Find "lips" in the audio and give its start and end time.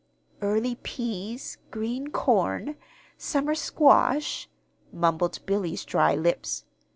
6.15-6.65